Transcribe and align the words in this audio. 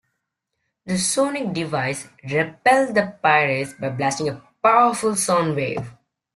The 0.87 0.97
sonic 0.97 1.53
device 1.53 2.07
repelled 2.23 2.95
the 2.95 3.19
pirates 3.21 3.73
by 3.79 3.89
blasting 3.89 4.29
a 4.29 4.41
powerful 4.63 5.15
sound 5.15 5.55
wave. 5.55 5.93